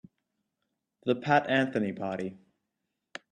[1.05, 2.35] The Pat Anthony Party.